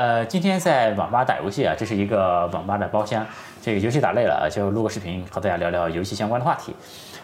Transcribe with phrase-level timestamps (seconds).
[0.00, 3.26] 呃，今天在网吧打游戏啊，这是一个网吧的包厢。
[3.60, 6.74] 这个游戏打累了，就录个视频和大家聊聊游戏相关的话题。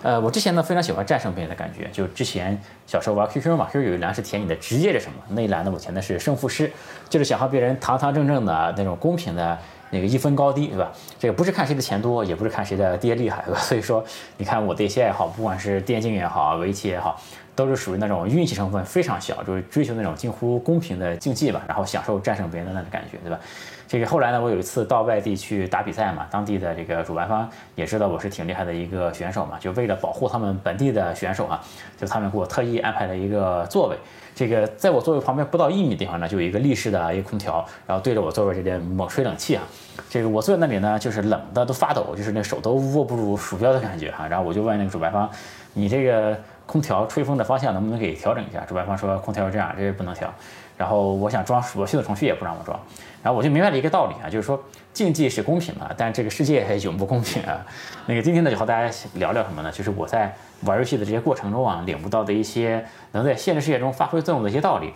[0.02, 6.70] 呃，我之前呢非常喜欢战胜别人的感觉，就之前小时候玩 QQ 嘛，QQ 有一栏是填你的职业是什么，那一栏呢我填的是胜负师，
[7.08, 9.58] 就是想和别人堂堂正正的那种公平的
[9.88, 10.92] 那个一分高低，对吧？
[11.18, 13.56] 这个不是看谁的钱多，也不是看谁的爹厉害，吧？
[13.58, 14.04] 所以说，
[14.36, 17.18] 你看我的一些爱好，不管是电竞也好，围棋也好。
[17.56, 23.40] 都是属于那种运气成分非常小，就是追求那种近乎公平的竞技吧，然后享受战胜别人的那种感觉，对吧？
[23.88, 31.62] 这个后来呢，我有一次到外地去打比赛嘛，当地的这个主办方也知道我是挺厉害的一个选手嘛，就为了保护他们本地的选手啊，
[31.96, 33.96] 就他们给我特意安排了一个座位。
[34.34, 39.62] 这个在我座位旁边不到一米的地方呢，就有一个立式的一个空调，然后对着我座位这边猛吹冷气啊。
[40.10, 44.26] 这个我坐在那里呢，就是冷的都发抖，就是那手都握不住鼠标的感觉哈。
[44.26, 45.30] 然后我就问那个主办方，
[45.74, 46.36] 你这个。
[46.66, 48.60] 空调吹风的方向能不能给调整一下？
[48.66, 50.32] 主办方说空调是这样，这不能调。
[50.76, 52.78] 然后我想装我系统程序也不让我装。
[53.22, 57.64] 然后我就明白了一个道理啊，就是说竞技是公平的，但这个世界还永不公平啊。
[58.06, 59.72] 那个今天呢就和大家聊聊什么呢？
[59.72, 64.92] 就是我在玩游戏的这些过程中啊，领悟到的一些能在现实世界中发挥作用的一些道理。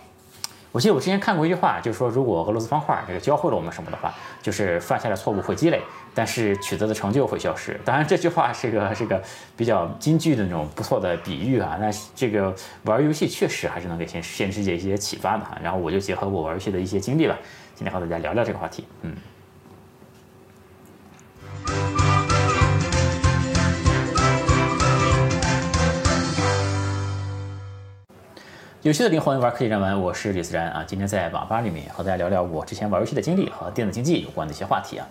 [0.71, 5.81] 我记得我之前看过一句话，就是说，如果俄罗斯方块这个教会了我们什么的话，就是犯下的错误会积累，
[6.13, 7.79] 但是取得的成就会消失。
[7.85, 9.21] 当然，这句话是个 是个
[9.55, 11.77] 比较金句的那种不错的比喻啊。
[11.79, 12.53] 那这个
[12.83, 15.57] 玩游戏确实还是能给现现实世界一些启发的哈。
[15.63, 17.37] 然后我就结合我玩游戏的一些经历吧，
[17.75, 18.85] 今天和大家聊聊这个话题。
[19.01, 19.15] 嗯。
[28.83, 30.83] 游戏的灵魂，玩科技人文，我是李思然啊。
[30.83, 35.07] 今天在网吧里面和大家聊聊我之前玩游戏的经历和电子竞技有关的一些话题啊。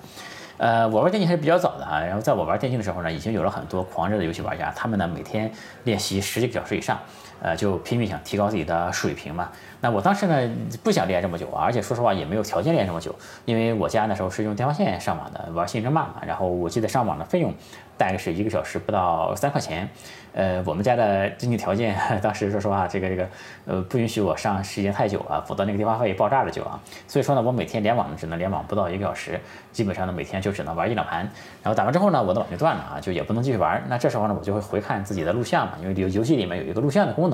[0.61, 2.01] 呃，我玩电竞还是比较早的啊。
[2.01, 5.51] 然后在我玩电竞的时候呢，已经有了很多狂热的游戏玩家，他们呢每天
[5.85, 6.99] 练习十几个小时以上，
[7.43, 9.51] 呃，就拼命想提高自己的水平嘛。
[9.81, 10.51] 那我当时呢
[10.83, 16.17] 不想练这么久啊，而且说实话也没有条件练这么久，因为我家那时候是用电话线上网的，玩《星争霸》嘛。
[16.27, 17.55] 然后我记得上网的费用
[17.97, 19.89] 大概是一个小时不到三块钱。
[20.33, 23.29] 呃，我们家的经济条件 当时说实话，这个这个，
[23.67, 26.79] 呃，不允许我上时间太久啊，否则那个电话费爆炸了就啊。
[27.09, 29.41] 所以说呢，我每天联网只能联网不到一个小时，
[29.73, 31.29] 基本上呢每天就只能玩一两盘，
[31.65, 33.83] 然后打完之后呢，我的网就断了啊，就也不能继续玩。
[33.89, 37.30] 那这时候呢，我就会回看自己的录像嘛，因为游游戏里面有一个录像的功能，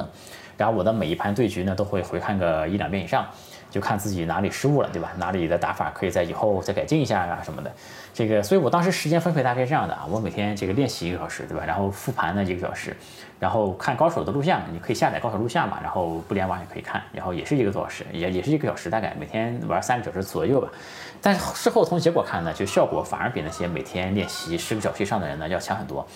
[0.57, 3.27] 然后我的每一盘对局呢都会回看个一两遍以上。
[3.69, 5.12] 就看自己哪里失误了，对吧？
[5.19, 7.71] 哪里的打法可以在以后再改进一下啊什么的。
[8.15, 11.65] 这个，所以我当时时间分配大概是这样的啊，我每天这个练习一个小时，对吧？
[11.67, 12.97] 然后复盘呢一个小时，
[13.39, 20.69] 然后看高手的录像，你可以下载高手录像嘛，然后不联网也可以看，然后也是一个多小时，也也是一个小时，大概每天玩三个小时左右吧。
[21.21, 26.07] 但是事后从结果看呢，就效果反而比那些每天练习十个小时以上的人呢要强很多。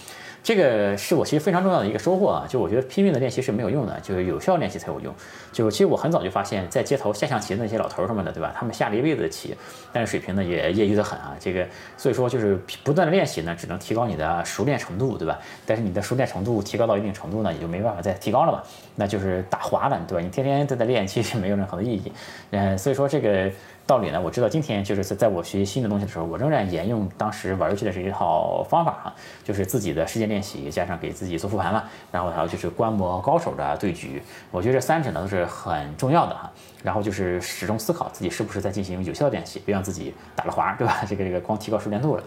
[0.43, 2.47] 这个是我其实非常重要的一个收获啊！
[2.49, 5.15] 就我觉得拼命的练习是没有用的，就是有效练习才有用。
[5.53, 8.53] 就其实我很早就发现，在街头下象棋的那些老头儿什么的，对吧？
[8.57, 9.55] 他们下了一辈子的棋，
[9.93, 11.37] 但是水平呢也业余的很啊。
[11.39, 15.39] 这个所以说就是不断的练习呢，只能提高你的熟练程度，对吧？
[15.67, 18.63] 但是你的熟练程度提高到一定程度呢，也就没办法再提高了嘛，
[18.97, 20.25] 那就是打滑了，对吧？
[20.25, 22.13] 你天天都在练，其实没有任何的意义。
[22.53, 23.51] 嗯，所以说这个。
[23.91, 29.13] 道理呢，我知道今天就是在在我学习新的东西的时候，我仍然沿用当时玩游戏的这一套方法哈，
[29.43, 36.49] 就是自己的时间练习加上给自己做复盘嘛，然后还有就是观摩高手的对局，我觉得这三者呢都是很重要的哈。
[36.85, 41.05] 然后就是始终思考自己是不是在进行有效的练习，别让自己打了滑，对吧？
[41.09, 42.23] 这个这个光提高熟练度了。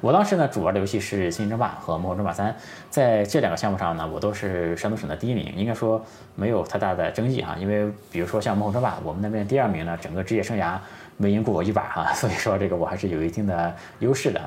[0.00, 2.52] 我当时呢主玩的游戏是《星际争霸》和《魔兽争霸三》，
[2.90, 6.04] 在这两个项目上呢，我都是山东省的第一名，应该说
[6.34, 7.56] 没有太大的争议哈。
[7.58, 10.78] 因为比如说像《魔兽争霸》，我们那边第二名呢，整个职业生涯。
[11.20, 14.40] 没赢过我一把哈，所以说这个我还是有一定的优势的。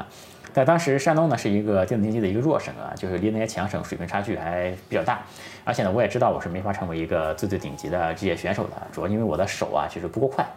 [0.54, 5.20] 但当时山东呢是一个电子竞技的一个弱省啊，就是离那些强省水平差距还比较大。
[5.66, 10.48] 而且呢，我也知道我是没法成为一个最最顶级的职业选手的，主要因为我的手啊就是不够快。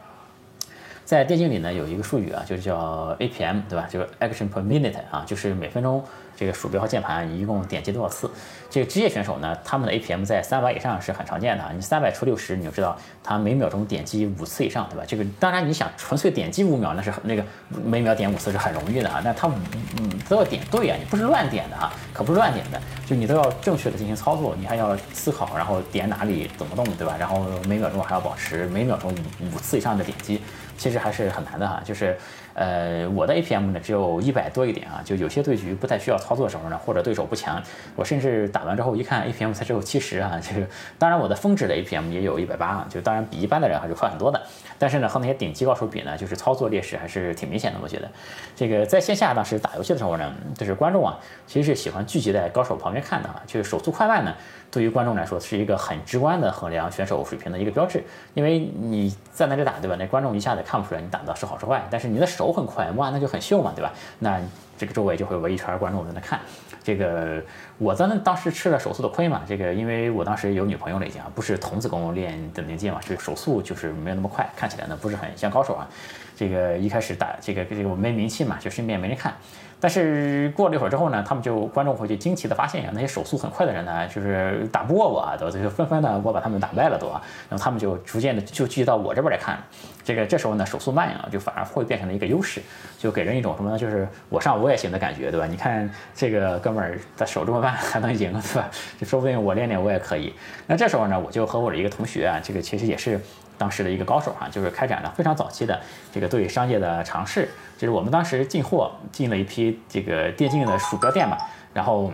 [1.04, 3.86] 在电竞里呢有一个术语啊，就是叫 APM，对吧？
[3.90, 6.02] 就是 Action per Minute 啊，就是每分钟。
[6.36, 8.28] 这个鼠标和键盘一共点击多少次？
[8.74, 11.70] 这个职业选手呢，他们的 APM 在三百以上是很常见的啊。
[11.72, 15.04] 你三百除六十，你就知道他每秒钟点击五次以上，对吧？
[15.06, 17.44] 这个当然你想纯粹点击五秒，那是那个
[17.84, 19.20] 每秒点五次是很容易的啊。
[19.22, 27.14] 那他嗯都要点对啊，你不是乱点的啊，可不是乱点的，就你都要正确的进行操作，你还要思考，然后点哪里怎么动，对吧？
[27.16, 30.42] 然后每秒钟还要保持每秒钟五五次以上的点击，
[30.76, 31.80] 其实还是很难的哈。
[31.84, 32.18] 就是。
[32.54, 37.60] 呃，我的 APM 呢只有一百多一点啊，就有些对局不太需要操作的时候呢，或者对手不强，
[37.96, 40.66] 我甚至打完之后一看 APM 才只有七十啊，就是
[40.98, 44.40] 当然我的峰值的 APM 也有一百八啊，就当然比一般的人还是快很多的，
[44.84, 48.10] 但是呢和那些顶级高手比呢，就是操作劣势还是挺明显的，我觉得。
[48.54, 54.34] 这个在线下当时打游戏的时候呢，就是观众啊其实是喜欢聚集在高手旁边看的啊，就是手速快慢呢。
[54.70, 58.04] 对于观众来说，是一个很直观的衡量选手水平的一个标志，
[58.34, 59.96] 因为你在那里打，对吧？
[59.98, 63.90] 那观众一下子看不出来你打的是好是坏，但是你的手很快，哇，那就很秀嘛，对吧？
[64.18, 64.38] 那
[64.76, 66.38] 这个周围就会围一圈观众在那看。
[66.84, 67.42] 这个
[67.78, 75.88] 我在那当时吃了手速的亏嘛，这个因为我当时有女朋友了已经啊，不是童子功练的年纪嘛，是手速就是没有那么快，看起来呢不是很像高手啊。
[76.36, 79.34] 这个一开始打这个这个我没名气嘛，就身边没人看。
[79.80, 87.20] 但是过了一会儿之后呢，他们就观众会去惊奇的发现呀，那些手速很快的人呢，就是打不过我啊，都就纷纷的我把他们打败了都啊，
[87.50, 89.58] 然后他们就逐渐的就聚集到我这边来看。
[90.02, 92.62] 这个这时候呢，手速慢啊，就反而会变成了一个优势，
[92.98, 93.78] 就给人一种什么呢？
[93.78, 95.46] 就是我上我也行的感觉，对吧？
[95.46, 98.70] 你看这个哥们儿的手这么慢还能赢，对吧？
[98.98, 100.32] 就说不定我练练我也可以。
[100.66, 103.20] 那这时候呢，我就和我的一个同学啊，这个其实也是
[103.56, 105.80] 当时的一个高手哈，就是开展了非常早期的
[106.12, 107.48] 这个对商业的尝试。
[107.76, 111.36] 就是我们当时进货进了一批这个电竞的鼠标垫嘛，
[111.72, 112.12] 然后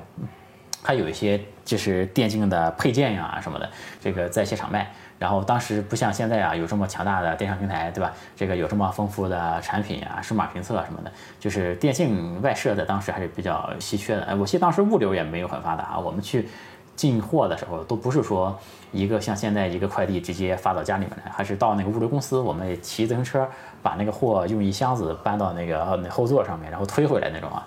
[0.82, 3.68] 还有一些就是电竞的配件呀什么的，
[4.00, 4.90] 这个在现场卖。
[5.18, 8.10] 然后当时不像现在啊，有这么强大的电商平台，对吧？
[8.34, 14.22] 这个有这么丰富的产品啊，数码评测什么的，就是电竞外设在当时还是比较稀缺的。
[14.22, 16.48] 哎，我记得当时物流也没有很发达啊，我们去
[17.00, 18.54] 进货的时候都不是说
[18.92, 23.48] 一个像现在一个快递直接发到家里面来，还是到那个物流公司，我们骑自行车
[23.82, 27.66] 把那个货用一箱子搬到那个后座上面，然后推回来那种啊。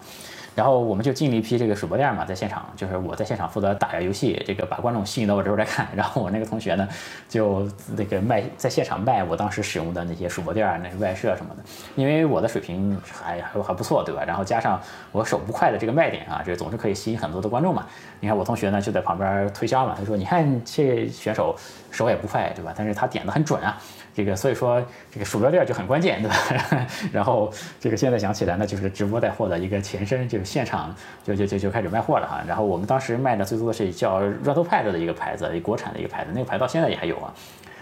[0.56, 5.88] 然后我们就进了一批这个鼠标垫嘛，在现场，就是我在现场负责打下游戏，这个把观众吸引到我这边来看。
[5.96, 6.88] 然后我那个同学呢，
[7.28, 11.64] 就那个卖在现场卖我当时使用的那些鼠标垫、那个外设什么的。
[11.96, 14.24] 因为我的水平还还还不错，对吧？
[14.26, 14.80] 然后加上
[15.12, 17.86] 我手不快的这个卖点啊，这总是可以吸引很多的观众嘛。
[18.20, 21.56] 你看我同学呢就在旁边推销嘛，他说：“你看这选手
[21.92, 22.74] 手也不快，对吧？
[22.76, 23.78] 但是他点的很准啊。”
[24.16, 24.80] 这个所以说
[25.12, 26.88] 这个鼠标垫就很关键，对吧？
[27.12, 32.44] 然后这个现在想起来呢，就是直播带货的一个前身，就是现场就就就就开始卖货了哈。
[32.48, 37.34] 然后我们当时卖的最多的是叫 Ratopad 的一个牌子，一国产的一个牌子，那个牌到现在也还有啊。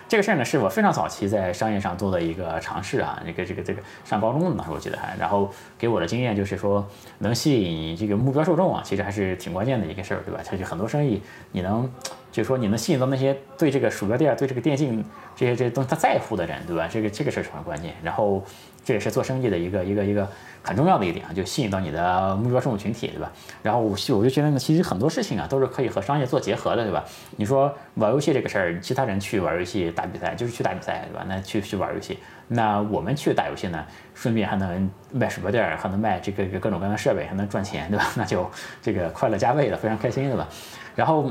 [0.07, 3.22] 这个事儿呢，是我非常早期在商业上做的一个尝试啊。
[3.25, 6.86] 这个这个这个上高中的时候我记得还，然后给我的经验就是说，
[7.19, 10.42] 能吸引这个目标受众啊，其实还是挺关键的一个事儿，对吧？
[10.45, 11.89] 它就很多生意你能。
[12.31, 15.04] 就是说，你能吸引到那些对这个鼠标垫、对这个电竞
[15.36, 16.88] 这些这些东西他在乎的人，对吧？
[16.89, 17.94] 这个这个事儿很关键。
[18.01, 18.42] 然后，
[18.86, 20.28] 这也是做生意的一个一个一个
[20.63, 23.31] 很重要的一点啊，就吸引到你的目标受众群体，对吧？
[23.62, 27.04] 然后我我就觉得呢，其实很多事情啊，都是可以和商业做结合的，对吧？
[27.36, 31.25] 你说玩游戏这个事儿，其他人去玩游戏打比赛就是去打比赛，对吧？
[31.28, 32.18] 那去去玩游戏，
[32.48, 38.06] 那我们去打游戏呢，顺便还能卖鼠标垫，还能卖这个各种各样的设备，还能赚钱，对吧？
[38.16, 38.50] 那就
[38.81, 40.48] 这个快乐加倍的，非常开心，对吧？
[40.95, 41.30] 然后。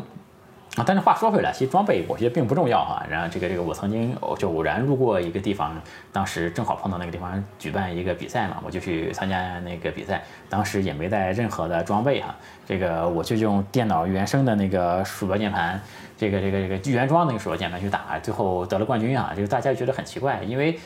[0.77, 3.05] 啊，但是话说回来，其实装备我觉得并不重要哈。
[3.11, 5.75] 然后这个这个，我曾经就偶然路过一个地方，
[6.13, 10.23] 当时正好碰到那个地方举办一个比赛嘛，我就去参加那个比赛。
[10.49, 12.33] 当时也没带任何的装备哈，
[12.65, 15.81] 这个我就用电脑原生的那个鼠标键盘，
[16.17, 19.33] 这个这个这个原装那个鼠标键盘去打，最后得了冠军啊！
[19.35, 20.79] 这个大家觉得很奇怪，因为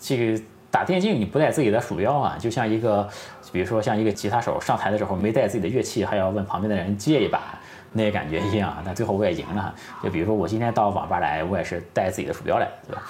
[0.00, 0.40] 这个
[0.70, 3.08] 打电竞你不带自己的鼠标啊，就像一个，
[3.50, 7.58] 比如说像一个吉他手上台的时候没带自己的乐器，还要问旁边的人借一把。
[7.92, 9.74] 那些感觉一样啊，但最后我也赢了。
[10.02, 13.02] 就比如说我今天到网吧来，我也是带自己的鼠标来，对吧？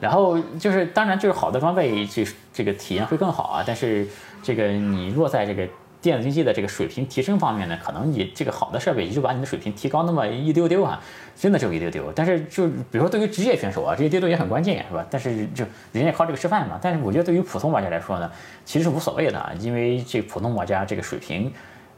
[0.00, 3.64] 然后就是，当然就是好的装备，这这个体验会更好啊。
[3.66, 4.06] 但是
[4.42, 5.66] 这个你若在这个
[6.02, 11.00] 电子竞技的这个水平提升方面呢，可能你这个好的设备也就把你的水平提高那么一丢丢啊，
[11.36, 12.12] 真的只有一丢丢。
[12.14, 15.06] 但是就比如说对于职业选手啊，这些丢丢也很关键，是吧？
[15.08, 16.78] 但是就人家靠这个吃饭嘛。
[16.82, 18.30] 但是我觉得对于普通玩家来说呢，
[18.64, 21.50] 其实是无所谓的，因为这普通玩家这个水平。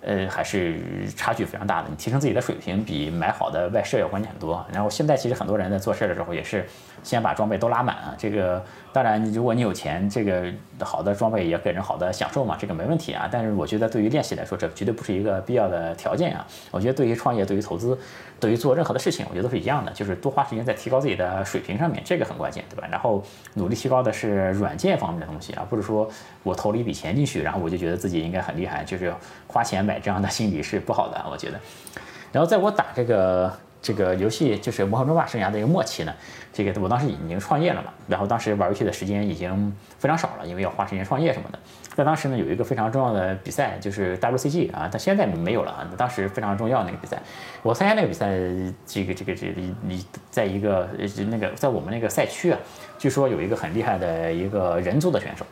[0.07, 0.81] 呃，还是
[1.17, 1.89] 差距非常大的。
[1.91, 4.65] 你提升自己的水平，比买好的外设要关键很多。
[4.73, 6.65] 然后现在其实很多人在做事的时候，也是
[7.03, 8.15] 先把装备都拉满啊。
[8.17, 8.65] 这个
[8.97, 10.51] 当然，如果你有钱，这个
[10.81, 13.29] 好的装备也给人好的享受嘛，这个没问题啊。
[13.31, 16.47] 但是我觉得对于练习来说，这绝对不是一个必要的条件啊。
[16.71, 17.99] 我觉得对于创业、对于投资、
[18.41, 22.89] 对于做任何的事情，我觉得都是一样的，就是多花时间在提高自己的水平上面，这个很关键，对吧？
[22.91, 23.23] 然后
[23.53, 26.09] 努力提高的是软件方面的东西，啊不是说
[26.43, 29.13] 我投了一笔钱进去，然后我就觉得自己应该很厉害，就是
[29.47, 30.01] 花钱买。
[30.01, 31.61] 这样的心理是不好的，我觉得。
[32.33, 36.15] 然后在我打这个这个游戏，就是《魔兽争霸》生涯的一个末期呢，
[36.57, 41.59] 这个我当时已经创业了嘛，然后当时玩游戏的时间已经非常少了，因为要花时间创业什么的。
[41.95, 45.87] 在当时呢，有一个非常重要的比赛，就是 WCG 啊，但现在没有了啊。
[45.99, 47.21] 当时非常重要那个比赛，
[47.63, 48.31] 我参加那个比赛，
[48.87, 50.89] 这个这个这你你在一个
[51.29, 52.59] 那个在我们那个赛区啊，
[52.99, 55.45] 据说有一个很厉害的一个人族的选手。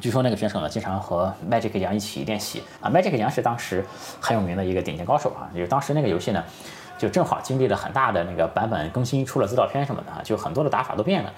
[0.00, 2.90] 据说那个选手呢，经常和 Magic 杨一起练习啊。
[2.90, 3.82] Magic 杨是当时
[4.20, 5.48] 很有名的一个顶尖高手啊。
[5.54, 6.44] 就是当时那个游戏呢，
[6.98, 11.32] 就正好经历了很大的那个版本更新，出了资料片什么的啊，就很多的打法都变了。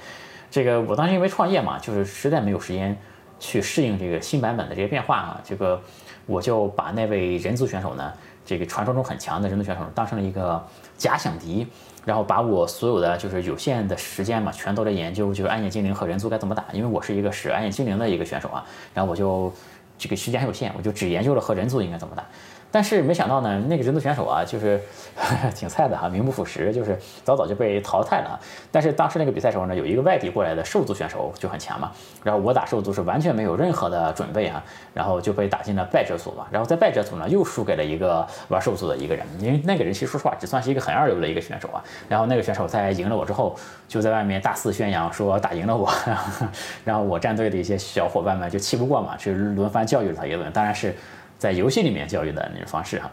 [0.50, 2.96] 这个我当时因为创业嘛，就是实在没有时间
[3.38, 5.40] 去适应这个新版本的这些变化啊。
[5.44, 5.80] 这个
[6.26, 8.12] 我就把那位人族选手呢。
[8.46, 11.66] 这个传说中很强的人族选手当成了一个假想敌，
[12.06, 19.52] 然后把我所有的就是有限的时间嘛，全都在研究就是暗夜精灵和人族该怎么打，因为我是一个使暗夜精灵的一个选手啊，然后我就
[19.98, 22.24] 这个时间很有限，我就只研究了和人族应该怎么打。
[22.70, 24.78] 但是没想到呢，那个人族选手啊，就是
[25.56, 28.38] 挺菜的哈，名不副实，就是早早就被淘汰了。
[28.70, 31.90] 但是当时那个比赛时候呢，有一个外地过来的兽族选手就很强嘛，
[32.22, 36.46] 然后我打兽族是完全没有任何的准备啊，然后就被打进了败者组嘛。
[36.50, 41.82] 然后在败者组呢，又输给了一个玩兽族的一个人，因为那个人其实说实话只算是一个很二流的一个选手啊。
[42.06, 43.56] 然后那个选手在赢了我之后，
[43.88, 45.90] 就在外面大肆宣扬说打赢了我，
[46.84, 50.94] 然后我战队的一些小伙伴们就气不过嘛，去轮番教育了他一顿，当然是。
[51.38, 53.10] 在游戏里面教育的那种方式哈，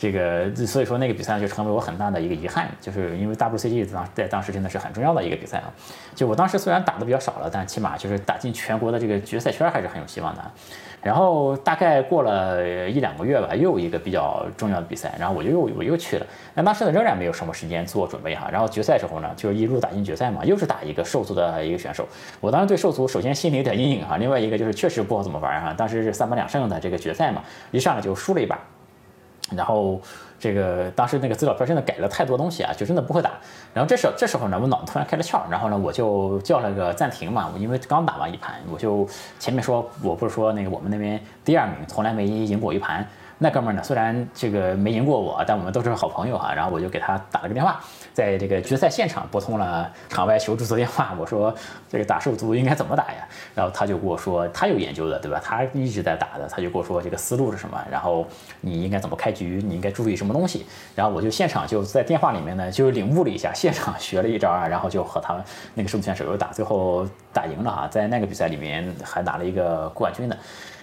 [0.00, 5.74] 这个所以说那个比赛就成为我很大的一个遗憾，就是因为 WCG 当在当时真的是很重要的一个比赛啊。
[6.14, 10.42] 就我当时虽然打的比较少了，但起码就是打进全国的这个决赛圈还是很有希望的。
[11.02, 16.26] 然后大概过了一两个月吧，又一个比较重要的比赛，然后我就又我又去了。
[16.54, 18.48] 但当时呢仍然没有什么时间做准备哈。
[18.52, 22.06] 然后决赛时候呢，就是一路打进决赛嘛，又是打一个兽族的一个选手。
[22.40, 25.74] 我当时对兽族首先心里有点阴影哈，另外一个就是确实不好怎么玩哈。
[25.76, 28.58] 当时是三把两胜的这个决赛嘛，一上来就输了一把，
[29.56, 30.00] 然后。
[30.40, 33.32] 这个当时那个资料片真的改了太多东西啊，就真的不会打。
[33.74, 39.04] 然后这时这时候呢，我脑子突然开了窍，然后呢，我就叫了个暂停嘛，我因为刚打完一盘，我就
[39.40, 43.04] 前面说我不是说那个我们那边第二名从来没赢过一盘。
[43.38, 43.82] 那哥们儿呢？
[43.82, 46.54] 虽然这个没赢过我，但我们都是好朋友哈。
[46.54, 47.80] 然后我就给他打了个电话，
[48.18, 51.14] 在这个决赛现场拨通了场外求助的电话。
[51.16, 51.54] 我说
[51.88, 53.28] 这个打兽族应该怎么打呀？
[53.54, 55.40] 然后他就跟我说他有研究的，对吧？
[55.40, 58.26] 他一直在打的，他就跟我说这个思路是什么，然后
[58.60, 60.66] 你应该怎么开局，你应该注意什么东西。
[60.96, 65.44] 然后我就现场就在电话里面呢就领悟了一下，现场学了一招啊，然后就和他们
[65.74, 70.36] 那个兽族选手又打，最后打赢了啊，在那个比赛里面还拿了一个冠军的。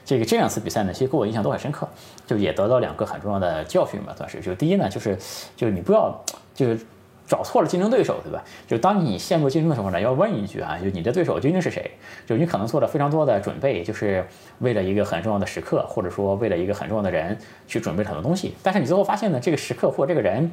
[0.06, 1.86] 这个这两次比赛呢，其实给我印象都很深刻，
[2.26, 4.40] 就也得到两个很重要的教训吧，算是。
[4.40, 5.18] 就第一呢，就是
[5.58, 6.16] 就是你不要
[6.54, 6.80] 就是
[7.28, 8.44] 找错了竞争对手，对吧？
[8.68, 11.90] 就当你陷入竞争的时候呢，要问一句啊，就你的对手究竟是谁？
[12.26, 14.26] 就你可能做了非常多的准备，就是
[14.60, 20.52] 为了一个很重要的时刻，或者说为了一个很重要的人去准备很多东西，但是你最后发现呢，这个时刻或这个人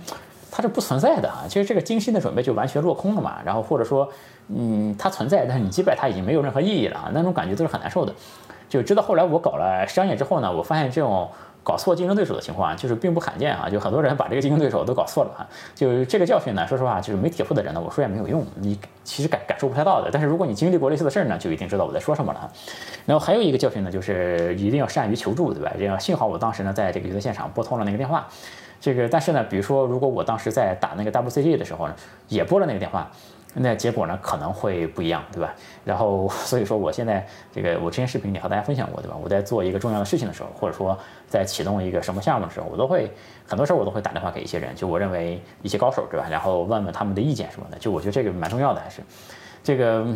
[0.51, 3.41] 他是不存在的啊，其实这个精心的准备就完全落空了嘛。
[3.45, 4.09] 然后或者说，
[4.49, 8.15] 嗯，他存在，但是你击败他已经没有任何意义了啊，那种感觉都是很难受的。
[8.69, 11.29] 就知道后来我搞了商业之后呢，我发现这种
[11.65, 15.47] 搞错竞争对手的情况啊就是并不罕见啊，就很多人把这个竞争对手都搞错了啊。
[15.75, 20.11] 就这个教训呢，说实话，就是没铁腹的人呢，我说也没有用，你其实感感受不太到的。
[20.13, 22.51] 但是如果你经历过类似的事儿呢，就一定知道我在说什么了。
[23.07, 25.73] 然后还有一个教训呢，就是一定要善于求助，对吧？
[25.79, 28.27] 这样幸好我当时呢，在这个比赛现场拨通了那个电话。
[28.81, 31.95] 这个但是呢，比如说如果我当时在打那个 WCG 的时候呢，
[32.29, 33.09] 也拨了那个电话。
[33.55, 35.55] 那结果呢可能会不一样，对吧？
[35.85, 39.17] 然后所以说我现在这个我之前视频里和大家分享过，对吧？
[39.23, 43.11] 我在做一个重要的事情的时候，或者说在启动一个什么项目的时候，我都会
[43.47, 46.27] 很多时候我都会打电话给一些人，就我认为一些高手，对吧？
[46.31, 49.03] 然后问问他们的意见什么的，就我觉得这个蛮重要的，还是
[49.63, 50.07] 这个。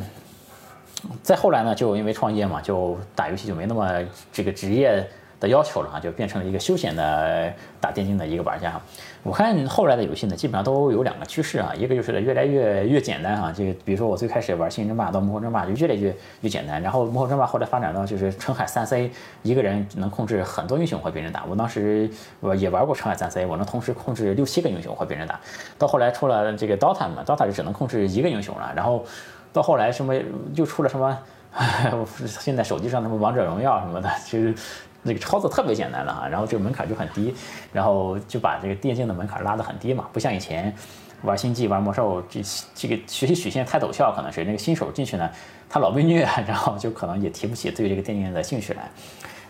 [1.22, 4.02] 再后来呢，就因为创业嘛，就打游戏就没那么
[4.32, 5.06] 这个职业。
[5.38, 8.80] 的要求了啊，就变成了一个休闲的打电竞的一个玩家。
[9.22, 19.10] 我看后来的游戏呢，基本上都有两个趋势啊，一个就是越来越越简单啊，这个比如说我最开始玩《星际争霸》到《魔兽争霸》就越来越越简单，然后《魔兽争霸》后来发展到就是澄海三 C，
[19.42, 21.44] 一个人能控制很多英雄和别人打。
[21.44, 25.40] 我当时我也玩过澄海三 C，我能同时控制六七个英雄和别人打。
[25.76, 28.72] 到后来出了这个 DOTA 嘛，DOTA 就只能控制一个英雄了。
[28.76, 29.04] 然后
[29.52, 30.14] 到后来什么
[30.54, 31.18] 又出了什么，
[32.26, 34.54] 现在手机上什么王者荣耀什么的，其实。
[35.02, 37.32] 那个操作特别简单了哈，然后这个门槛就很低，
[37.72, 40.74] 然后就把这个电竞的门槛拉得很低嘛，不像以前
[41.22, 42.40] 玩星际、玩魔兽，这
[42.74, 45.30] 这个学习曲线太陡峭，可能是那个新手进去呢，
[45.68, 48.90] 他老被虐， 然后就可能也提不起对这个电竞的兴趣来，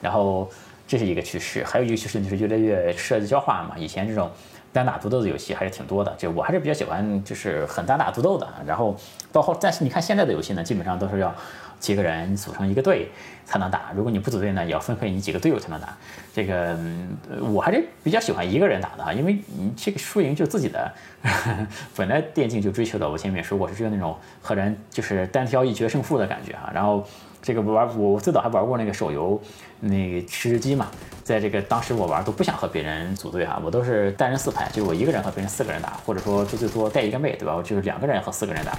[0.00, 0.48] 然后
[0.86, 4.30] 这是一个趋势，还有一个趋势就是越来越社交化嘛，以前这种
[4.72, 8.94] 单打独斗的游戏还是挺多的，就我还是比较喜欢就是很单打独斗的，然后
[9.32, 11.34] 到后，但是你看现在的游戏呢，基本上都是要。
[11.86, 13.08] 几个人组成一个队
[13.44, 15.96] 才能打，如果你不组队呢，也要分配你几个队友才能打。
[16.34, 16.76] 这个
[17.52, 20.92] 我还是比较喜欢一个人打的哈，因为你这个输赢就自己的。
[21.96, 26.70] 本来电竞就追求的，我前面说过是追求那种和人就是单挑一决胜负的感觉哈。
[26.74, 27.06] 然后
[27.46, 29.40] 这个玩我最早还玩过那个手游
[29.78, 30.88] 那个吃鸡嘛，
[31.22, 37.54] 在这个当时我玩都不想和别人组队哈，我都是单人四排，就是我一个人和别人四个人打，或者说最最多带一个妹对吧？
[37.54, 38.76] 我就是两个人和四个人打。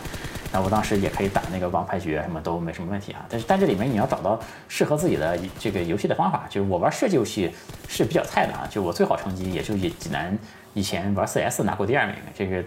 [0.52, 3.26] 那我当时也可以打那个王牌局，什么都没什么问题啊。
[3.30, 6.46] 但是但这里面你要找到适合自己的这个游戏的方法。
[6.50, 7.50] 就是我玩射击游戏
[7.88, 10.38] 是比较菜的啊，就我最好成绩也就以济南
[10.74, 12.16] 以前玩 CS 拿过第二名。
[12.36, 12.62] 这个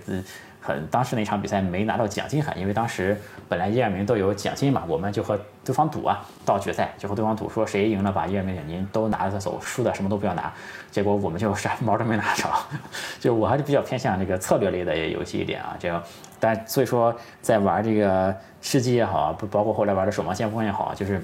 [0.60, 10.52] 很当时那场比赛没拿到奖金很，因为当时本来一二名都有奖金嘛，我们就和对方赌啊，到决赛就和对方赌说谁赢了把一二名奖金都拿着走，输的什么都不要拿。
[10.90, 12.48] 结果我们就啥毛都没拿着，
[13.18, 16.02] 就我还是比较偏向这个策略类的游戏一点啊，这个
[16.38, 21.22] 但所以说在玩这个吃鸡也好，不包括后来玩的守望先锋也好，就是。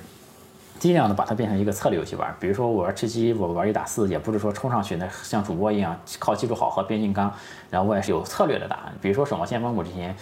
[0.78, 7.32] 尽量的把它变成一个策略游戏玩，比如说我玩吃鸡，我玩一打四，也不是说冲上去那像主播一样靠技术好和边境刚，
[7.70, 8.92] 然后我也是有策略的打。
[9.00, 10.14] 比如说守望先锋，我之前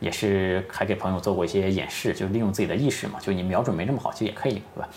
[0.00, 4.88] 也是还给朋友做过一些演示，就利用自己的意识嘛，就你瞄准没那么好，其实也可以，对吧？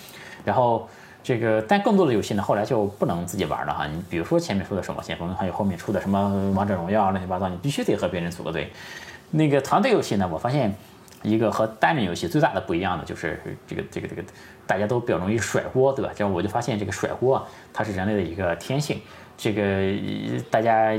[0.43, 0.87] 然后
[1.23, 3.87] 这个但更多的游戏呢，后来就不能自己玩了哈。
[3.87, 8.71] 你比如说前面说的守望先锋，还有后面出的什么王者荣耀乱七八糟，你必须得和别人组个队。
[9.31, 10.73] 那个团队游戏呢，我发现。
[11.23, 14.23] 一个和单人游戏最大的不一样的就是这个这个这个，
[14.67, 16.11] 大家都比较容易甩锅，对吧？
[16.15, 17.43] 这样我就发现这个甩锅啊，
[17.73, 18.99] 它是人类的一个天性。
[19.37, 19.61] 这个
[20.49, 20.93] 大家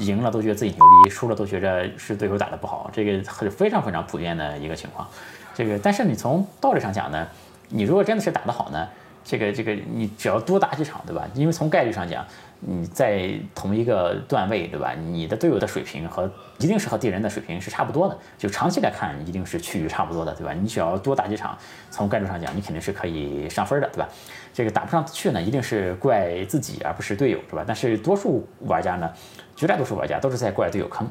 [0.00, 5.06] 赢了都觉得自己牛逼，输了都觉着是对手打得不好，这个很非常非常普遍的一个情况。
[5.54, 7.26] 这个但是你从道理上讲呢，
[7.68, 8.88] 你如果真的是打得好呢，
[9.24, 11.28] 这个这个你只要多打几场，对吧？
[11.34, 12.24] 因为从概率上讲。
[12.60, 14.94] 你在同一个段位，对吧？
[14.94, 20.52] 你的队友的水平和一定是和敌人的水平是差不多的，就长期来看一定是趋于差不多的，对吧？
[20.52, 21.56] 你只要多打几场，
[21.90, 24.08] 从概率上讲，你肯定是可以上分的，对吧？
[24.52, 27.64] 这个打不上去呢，一定是怪自己而不是队友，是吧？
[27.66, 29.10] 但是多数玩家呢，
[29.56, 31.08] 绝大多数玩家都是在怪队友坑。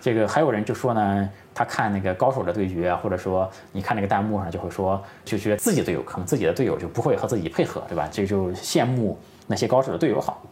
[0.00, 8.08] 这个还有人就说呢，他看那个高手的对决，或者说你看那个弹幕上就会说，就觉得自己队友坑，自己的队友就不会和自己配合，对吧？
[8.10, 10.42] 这就羡慕那些高手的队友好。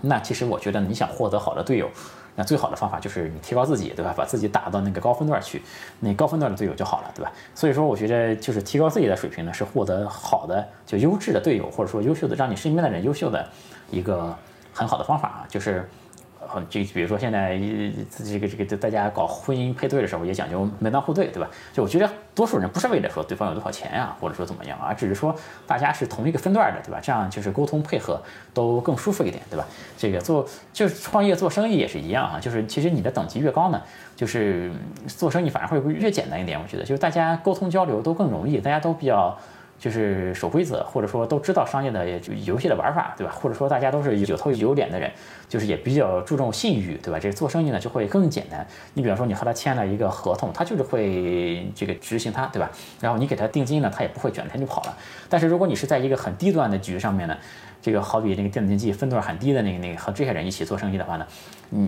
[0.00, 1.90] 那其实我觉得，你想获得好的队友，
[2.36, 4.14] 那最好的方法就是你提高自己，对吧？
[4.16, 5.62] 把自己打到那个高分段去，
[6.00, 7.32] 那高分段的队友就好了，对吧？
[7.54, 13.46] 所以说，我觉得就是提高自己的水平呢，是获得好的就优质的队友，或者说优秀的让你身边的人优秀的
[13.90, 14.36] 一个
[14.72, 15.88] 很好的方法啊，就是。
[16.68, 17.58] 就比如说现在
[18.24, 21.48] 这个这个大家搞婚姻配对的时候也讲究门当户对，对吧？
[21.72, 25.34] 就我觉得多数人不是为了说对方有多少钱呀，或者说怎么样啊，只是说
[25.66, 26.98] 大家是同一个分段的，对吧？
[27.02, 28.20] 这样就是沟通配合
[28.54, 29.66] 都更舒服一点，对吧？
[29.96, 33.82] 这个做就是创业做生意也是一样啊，就是其实你的等级越高呢，
[34.16, 34.72] 就是
[35.06, 36.60] 做生意反而会越简单一点。
[36.60, 39.38] 我觉得就是大家沟通交流都更容易，大家都比较。
[39.78, 42.04] 就是守规则，或者说都知道商业的
[42.44, 43.32] 游戏的玩法，对吧？
[43.32, 45.10] 或者说大家都是有头有脸的人，
[45.48, 47.18] 就是也比较注重信誉，对吧？
[47.18, 48.66] 这做生意呢就会更简单。
[48.94, 52.70] 你比方说你和他签了一个合同，他就是会这个执行他，对吧？
[53.00, 54.96] 然后你给他定金呢，他也不会卷天就跑了。
[55.28, 57.36] 但是如果你是在一个很低端的局上面呢？
[57.80, 61.26] 这个好比那个电子竞技分段很低的那个那个和这些人一起做生意的话呢，
[61.70, 61.80] 你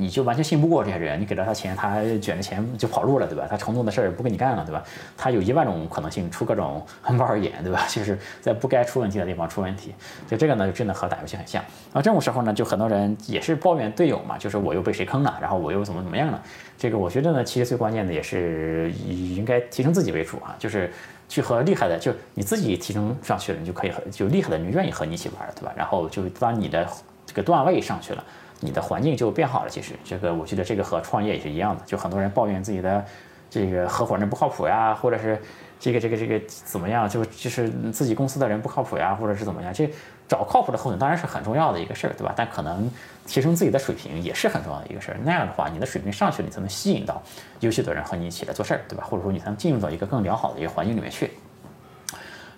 [0.00, 3.46] 你就完全信不过这些人，你给了他钱，他卷着钱就跑路了，对吧？
[3.48, 4.82] 他承诺的事儿不跟你干了，对吧？
[5.16, 7.84] 他有一万种可能性出各种 猫儿眼，对吧？
[7.88, 9.94] 就是在不该出问题的地方出问题，
[10.28, 11.62] 就这个呢，真的和打游戏很像。
[11.92, 16.42] 啊，这种时候呢，就很多人也是抱怨队友嘛，就是我又被谁坑了，然后我又怎么怎么样了。
[16.80, 20.90] 这个我觉得呢，其实最关键的也是应该提升自己为主啊，就是。
[21.30, 25.72] 去和厉害的，就你自己提升上去了，你就可以和就厉害的人愿意和你一起玩，对吧？
[25.76, 26.84] 然后就当你的
[27.24, 28.24] 这个段位上去了，
[28.58, 29.70] 你的环境就变好了。
[29.70, 33.04] 其实这个我觉得这个和创业也是一样的，就很多人抱怨自己的
[33.50, 35.38] 这个合伙人不靠谱呀，或者是
[35.78, 39.90] 这个这个这个怎么样，就就是自己公司的人不靠谱呀，或者是怎么样，这。
[40.30, 42.32] 找靠谱的后盾当然是很重要的一个事儿，对吧？
[42.36, 42.88] 但可能
[43.26, 45.18] 提升自己的水平也是很重要的一个事儿。
[45.24, 47.20] 那样的话，你的水平上去了，你才能吸引到
[47.58, 49.04] 优秀的人和你一起来做事儿，对吧？
[49.04, 51.32] 或者说你才能进入到一个更良好的一个环境里面去。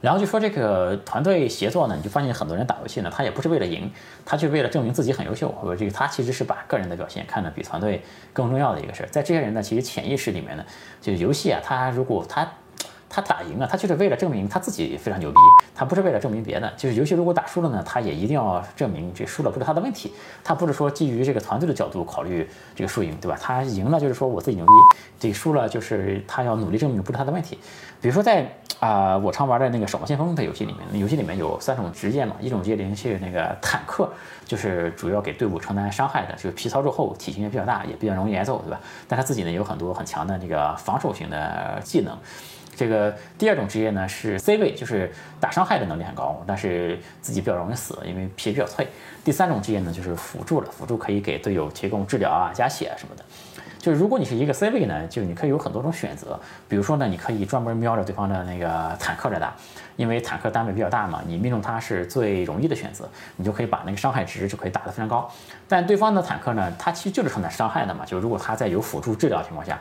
[0.02, 3.90] 然后就说这个团队协作呢，你就发现很多人打游戏呢，他也不是为了赢，
[4.26, 8.02] 他就为了证明自己很优秀，或者这个他其实是把个人的表现看得比团队
[8.34, 9.08] 更重要的一个事儿。
[9.08, 10.64] 在这些人呢，其实潜意识里面呢，
[11.00, 12.46] 就游戏啊，他如果他。
[13.14, 15.37] 他打赢了，他就是为了证明他自己非常牛逼，
[15.75, 16.72] 他不是为了证明别的。
[16.79, 20.11] 就是游戏如果打输了呢，他也一定要证明这输了不是他的问题，
[20.42, 23.37] 他不是说基于这个团队的角度考虑这个输赢，对吧？
[23.38, 24.72] 他赢了就是说我自己牛逼，
[25.20, 27.59] 这输了就是他要努力证明不是他的问题。
[28.01, 34.11] 比如说在啊，我常玩的那个守望先锋的游戏里面，游戏里面有三种职业嘛，一种职业里面是那个坦克，
[34.44, 38.81] 就是主要给队伍承担伤害的，就是皮糙肉厚，体型也比较大，也比较容易挨揍，对吧？
[39.07, 42.16] 但他自己呢有很多很强的那个防守型的技能。
[42.74, 48.87] 这个第二种职业呢是 C 位，就是打伤害的能力很高，但是自己比较容易死，因为皮比较脆。
[49.22, 53.22] 第三种职业呢就是辅助了，辅助可以给队友提供治疗啊、加血啊什么的。
[53.78, 59.52] 就是如果你是一个 C 位呢，就你可以有很多种选择，比如说呢，你可以专门瞄着对方的那个坦克来打，
[59.96, 65.28] 因为坦克单位比较大嘛，你命中它是最容易的选择，你就可以把那个伤害值就可以打得非常高。
[65.68, 69.78] 但对方的坦克呢，它其实就是承担伤害的嘛，就如果他在有辅助治疗情况下。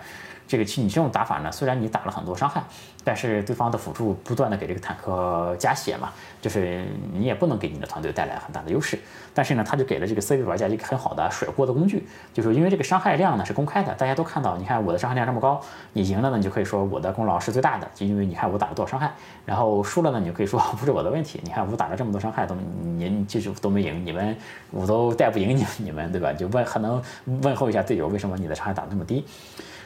[0.51, 2.61] 这个其你这种打法呢，虽然你打了很多伤害，
[3.05, 6.09] 但是对方的辅助不断的给这个坦克加血嘛，
[6.41, 8.99] 就是你也不能给你的团队带来很大的优势。
[9.33, 15.61] 但是呢，他就给了这个 C 位玩家一个很好的甩锅的工具，就是因为这个伤害量呢是公开的，大家都看到，你看我的伤害量这么高，
[15.93, 19.09] 你赢了呢，你就可以说我的功劳是最大的，就因为你看我打了多少伤害，
[19.45, 22.53] 然后输了呢，你就可以说不是我的问题，你看我打了这么多伤害都
[22.97, 24.35] 您就是都没赢，你们
[24.69, 26.33] 我都带不赢你你们对吧？
[26.33, 27.01] 就问还能
[27.41, 29.25] 问候一下队友，为什么你的伤害打这么低？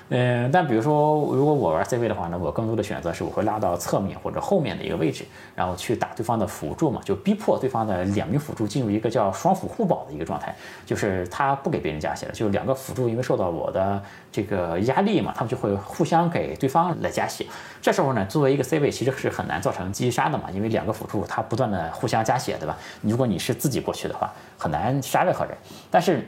[0.10, 14.00] 嗯，但比如说，如果我玩 C 位的话呢，我更多的选择是我会拉到侧面或者后面的一个位置，然后去打对方的辅助嘛，就逼迫对方的两名辅助进入一个叫双辅互保的一个状态，就是他不给别人加血了，就两个辅助因为受到我的
[14.32, 17.44] 这个压力嘛，他们就会互相给对方来加血。
[17.82, 22.78] 这时候呢，作为一个 C 位其实是很难造成击杀的嘛，因为两个辅助他不断的互相加血，对吧？
[23.02, 25.58] 如果你是自己过去的话，很难杀任何人。
[25.90, 26.28] 但是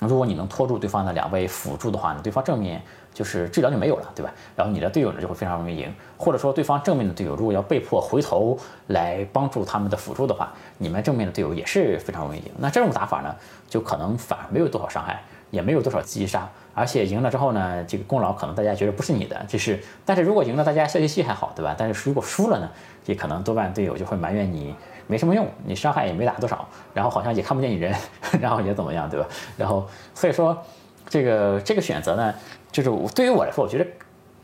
[0.00, 2.82] 如果你能拖住对方的两位辅助的话呢，对方正面
[3.14, 4.30] 就是治疗就没有了，对吧？
[4.54, 12.52] 然后你的队友呢就会非常容易赢，或者说对方正面的队友如果要被迫回头来帮助他们的辅助的话，你们正面的队友也是非常容易赢。
[12.58, 13.34] 那这种打法呢，
[13.68, 21.74] 就可能反而没有多少伤害，也没有多少击杀，而且赢了之后呢，这个功劳可能大家觉得不是你的，就是，但是如果赢了，大家笑嘻嘻还好，对吧？
[21.78, 22.68] 但是如果输了呢，
[23.06, 24.74] 也可能多半队友就会埋怨你。
[25.06, 27.94] 没什么用，你伤害也没打多少，然后好像也看不见你人，
[28.40, 29.26] 然后也怎么样，对吧？
[29.56, 30.56] 然后所以说，
[31.08, 32.34] 这个这个选择呢，
[32.72, 33.86] 就是对于我来说，我觉得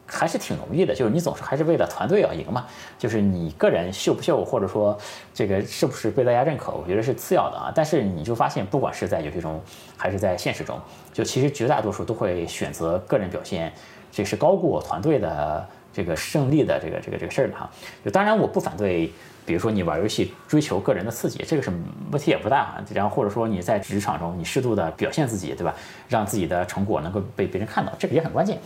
[0.06, 2.66] 还是挺容易的，就是你总是还是为了团队要赢嘛，
[2.98, 4.96] 就是你个人秀不秀，或者说
[5.32, 7.72] 这个是不是被大家认可，我觉得是次要的啊。
[7.74, 9.60] 但是你就发现，不管是在游戏中
[9.96, 10.78] 还是在现实中，
[11.12, 13.72] 就其实绝大多数都会选择个人表现，
[14.10, 17.70] 这是高过团队的这个胜利的这个这个这个事儿的哈。
[18.04, 19.12] 就当然我不反对。
[19.44, 21.68] 比如说你玩游戏追求个人的刺激，这个是
[22.12, 22.84] 问题也不大啊。
[22.94, 25.74] 然后或者说你在职场中你适度的表现自己，对吧？
[26.08, 28.56] 让自己的成果能够被别人看到，这个也很关键。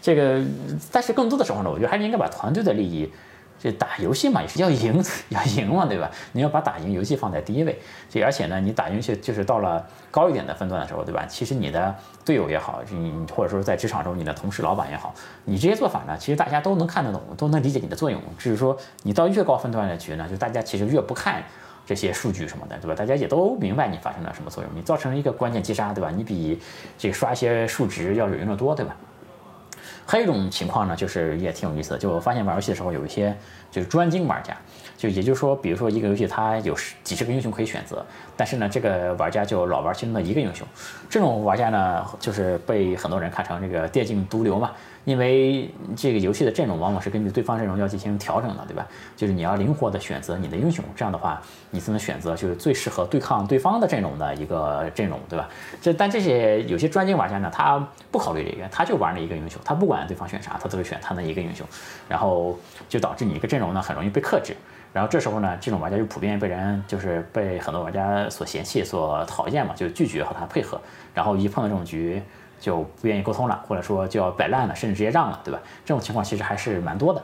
[0.00, 0.40] 这个
[0.92, 3.10] 但是更多的时候呢，我觉得还是应该把团队的利益。
[3.62, 6.10] 这打游戏嘛，也是要赢，要赢嘛，对吧？
[6.32, 7.78] 你要把打赢游戏放在第一位。
[8.08, 11.26] 这而且呢，你打游戏就是到了高一点的分段的时候，对吧？
[11.26, 11.94] 其实你的
[12.24, 18.18] 队友也好，你或者说在职场中你的同事、老板也好，你这些做法呢，其实大家都能看得懂，都能理解你的作用。
[18.38, 21.42] 只是说你到越高分段的局呢，就大家其实越不看
[21.84, 22.94] 这些数据什么的，对吧？
[22.94, 26.10] 大家也都明白你发生了什么作用，你造成一个关键击杀，对吧？
[26.10, 26.58] 你比
[26.96, 28.96] 这刷一些数值要有用的多，对吧？
[30.10, 33.32] 还有一种情况呢，就是也挺有意思的，就我发现玩游戏的时候有一些
[33.70, 34.56] 就是专精玩家，
[34.98, 38.04] 就也就是说，比如说一个游戏它有几十个英雄可以选择，
[38.40, 40.66] 但是呢，这个玩家就老玩其中的一个英雄，
[41.10, 44.70] 这种玩家呢，就是被很多人看成这个电竞毒瘤嘛。
[45.04, 48.86] 因为这个游戏的阵容往往是根据对方阵容要进行调整的，对吧？
[49.16, 55.48] 就是你要灵活的选择你的英雄，这样的话，你才能选择就是最适合对抗对方的阵容的一个阵容，对吧？
[55.82, 61.66] 这但这些有些专精玩家呢，他不考虑这个，他就玩那一个英雄，他不管对方选啥，他都会选他那一个英雄，
[62.08, 64.54] 然后就导致你一个阵容呢很容易被克制，
[64.92, 70.80] 然后这时候呢，这种玩家就普遍被人就是被很多玩家所嫌弃、所讨厌嘛，就拒绝和他配合，
[71.12, 72.22] 然后一碰到这种局。
[72.60, 75.58] 就不愿意沟通了，或者说就要摆烂了，甚至直接让了，对吧？
[75.82, 77.22] 这种情况其实还是蛮多的。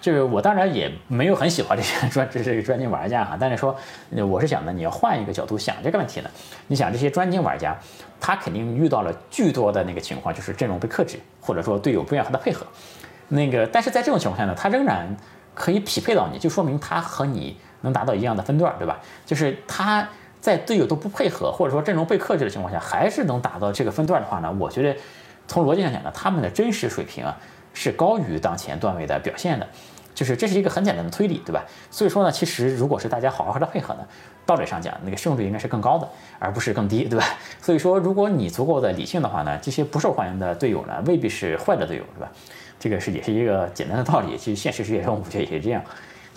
[0.00, 3.76] 就是我当然也没有很喜欢这些专这个专精玩家哈，但是说
[4.26, 6.30] 我是想呢，你要换一个角度想这个问题呢。
[6.68, 7.76] 你想这些专精玩家，
[8.18, 12.66] 他肯定遇到了巨多的那个情况，就是阵容被克制，或者说队友不愿和他配合。
[13.28, 15.14] 那个，但是在这种情况下呢，他仍然
[15.54, 18.98] 可以匹配到你，就说明他和你能达到一样的分段，对吧？
[19.26, 20.08] 就是他。
[20.40, 24.54] 在队友都不配合，或者说阵容被克制的情况下，还是能打到这个分段的话呢？
[24.58, 24.98] 我觉得
[25.46, 27.36] 从逻辑上讲呢，他们的真实水平啊
[27.74, 29.66] 是高于当前段位的表现的，
[30.14, 31.64] 就是这是一个很简单的推理，对吧？
[31.90, 34.00] 所以说呢，其实如果是大家好好和他配合呢，
[34.46, 37.24] 道理上讲那个胜率应该是更高的，而不是更低，对吧？
[37.60, 42.30] 所以说，如果你足够的理性的话呢，这些不受欢迎的队友呢，未必是坏的队友，对吧？
[42.80, 45.82] 这个是也是一个简单的道理，其实现实世界中我觉得也是这样。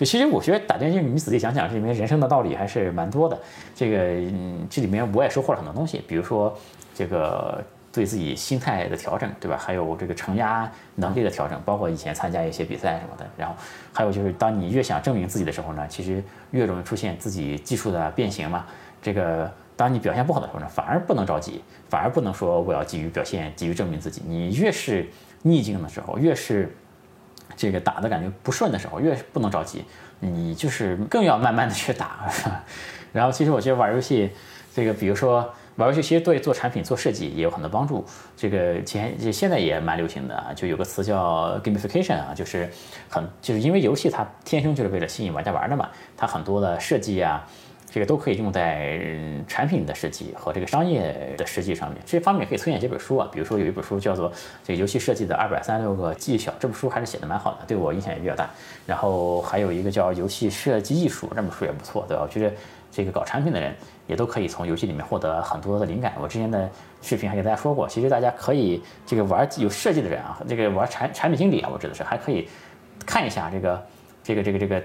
[0.01, 3.39] 就其实我觉得打电竞，你仔细想想，这里面人生的道理还是蛮多的。
[3.75, 6.57] 这个，嗯，这里面我也收获了很多东西，比如说
[6.95, 9.55] 这个对自己心态的调整，对吧？
[9.55, 13.29] 还有这个承压能力的调整，包括以前参加一些比赛什么的。
[13.37, 13.53] 然后
[13.93, 18.65] 还有就是，当你越想证明自己的时候呢，其实越容易出现自己技术的变形嘛。
[19.03, 24.23] 这个，当你表现不好的时候呢，反而不能着急，反而不能说我要急于表现，急于证明自己。
[24.25, 25.07] 你越是
[25.43, 26.75] 逆境的时候，越是。
[27.55, 29.85] 这个打的感觉不顺的时候，越不能着急，
[30.19, 32.29] 你就是更要慢慢的去打。
[33.13, 34.29] 然后，其实我觉得玩游戏，
[34.73, 38.05] 这个比如说玩游戏，其实对做产品、做设计也有很多帮助。
[38.37, 42.69] 这个前现在也蛮流行的啊，就有个词叫 gamification 啊，就是
[43.09, 47.45] 很就是因为游戏它天生就是为了吸引玩家玩的嘛，它很多的设计啊。
[47.93, 48.97] 这个都可以用在
[49.45, 52.01] 产品的设计和这个商业的设计上面。
[52.05, 54.31] 这方面可以推荐几本书啊，比如说有一本书叫做
[54.63, 58.49] 《这个游戏设计的二百三十六个技巧》，这本书还是写的蛮好的，对我影响也比较大。
[58.87, 62.23] 然后还有一个叫《游戏设计艺术》，这本书也不错，对吧？
[62.23, 62.55] 我觉得
[62.89, 63.75] 这个搞产品的人
[64.07, 66.13] 也都可以从游戏里面获得很多的灵感。
[66.21, 66.69] 我之前的
[67.01, 72.47] 视频还给大家说过，其实大家可以这个玩有设计的人啊，这个玩产产品经理啊，我指的是还可以
[73.05, 73.85] 看一下这个
[74.23, 74.81] 这个这个这个。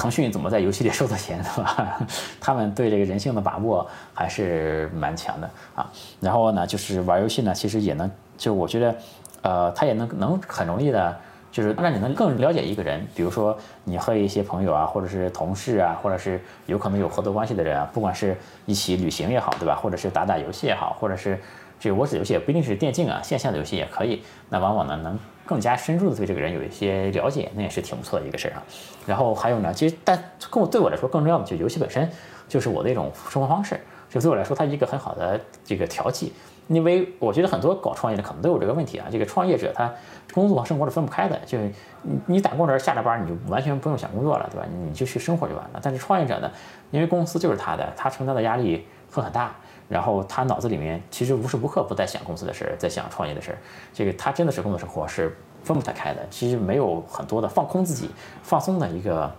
[0.00, 2.00] 腾讯怎么在游戏里收的钱，对吧？
[2.40, 5.92] 他们对这个人性的把握还是蛮强的啊。
[6.20, 8.96] 然后呢，就是玩游戏呢，其实也能，就我觉得，
[9.42, 11.14] 呃，他也能能很容易的，
[11.52, 13.06] 就是让你能更了解一个人。
[13.14, 18.34] 比如说，你和一些朋友啊，或者是同事啊，或者是有可能有合作关系的人啊，不管是
[18.64, 19.74] 一起旅行也好，对吧？
[19.74, 21.38] 或者是打打游戏也好，或者是
[21.78, 24.22] 这个我指游戏也不一定是电竞啊，线下的游戏也可以。
[24.48, 25.18] 那往往呢，能。
[25.50, 28.62] 更加深入的对这个人有一些了解，那也是挺不错的一个事儿啊。
[29.04, 30.16] 然后还有呢，其实但
[30.48, 32.08] 更对我来说更重要的，就游戏本身
[32.46, 36.32] 就是我的一种生活方式，就对我来说它一个很好的这个调剂。
[36.68, 39.92] 因为我觉得很多搞创业的可能都有这个问题啊，这个创业者他
[40.32, 44.64] 工作和生活是分不开的，就你你打工人下了班你就完全不用想工作了，对吧？
[44.86, 45.80] 你就去生活就完了。
[45.82, 46.48] 但是创业者呢，
[46.92, 49.52] 因为公司就是他的，他承担的压力会很大。
[49.90, 53.58] 然后他脑子里面其实无时无刻不在想公司的事儿，在想创业的事儿。
[53.92, 58.08] 这个他真的是工作生活是分不太开的，其实没有很多的放空自己、
[58.42, 59.30] 放松的一个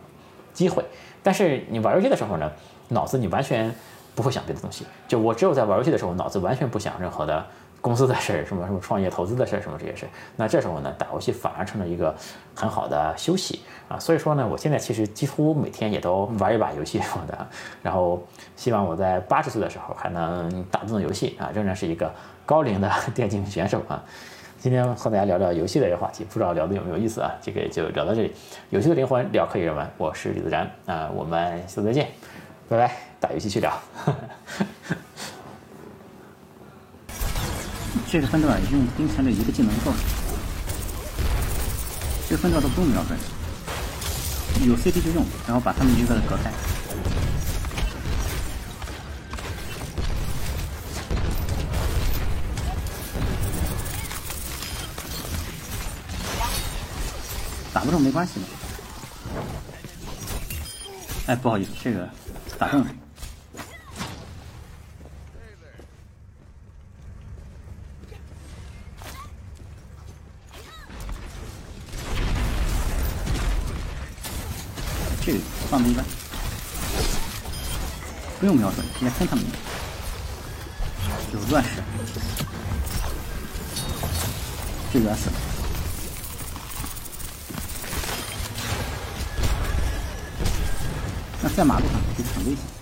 [0.54, 0.84] 机会。
[1.24, 2.52] 但是你玩游戏的时候呢，
[2.90, 3.74] 脑子你完全
[4.14, 4.86] 不会想别的东西。
[5.08, 7.46] 就我只有在玩游戏的时候，脑子完全不想任何的。
[7.82, 12.16] 公司的事儿，什么什么创业投资的事儿，什么这些事儿，那这时候呢，打游戏反而成了一个
[12.56, 13.98] 很好的休息啊。
[13.98, 17.48] 所以说呢，我现在其实几乎每天也都玩一把游戏什么的。
[17.82, 18.24] 然后
[18.56, 22.14] 希望我在八十岁的时候还能打这种游戏啊，仍然是一个
[22.46, 24.04] 高龄的 电竞选手啊。
[24.60, 27.32] 今天和大家聊聊游戏的一个话题，不知道聊的有没有意思啊？
[27.42, 28.32] 这个就聊到这里。
[28.70, 32.10] 游戏的灵魂，聊可以人文，我是李自然啊，我们下次再见，
[32.70, 33.74] 拜拜，打游戏去聊。
[38.10, 39.98] 这个分段用冰前的一个技能够了，
[42.30, 43.18] 这分段都不用瞄准，
[44.68, 46.52] 有 CD 就用，然后把他们一个个隔开。
[57.74, 58.46] 打不中没关系的。
[61.28, 62.10] 哎，不好意思，这个
[62.60, 62.88] 打中了。
[75.82, 76.06] 这个放的一般，
[78.40, 79.44] 不用瞄准，直接喷他们。
[81.34, 81.82] 有乱石，
[84.94, 85.36] 这个死了。
[91.42, 92.81] 那在马路上其实很危险。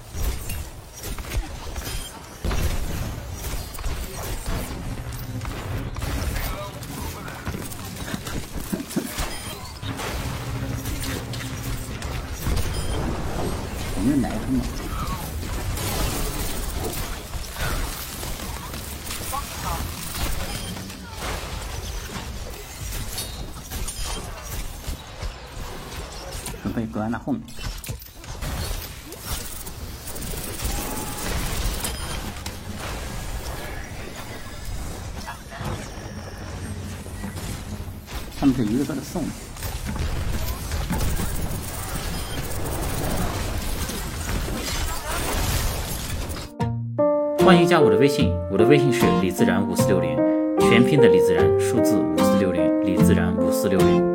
[14.10, 14.62] 们来他们，
[26.63, 27.41] 准备搁在那后面。
[38.39, 39.24] 他们是一个个的送。
[47.50, 50.16] 欢迎加我的微信，我的微信是李自然五四六零，
[50.60, 54.09] 全拼的李自然，数字五四六零，李自然五四六零。